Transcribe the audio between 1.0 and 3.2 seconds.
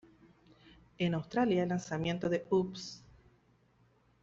Australia el lanzamiento de "Oops!...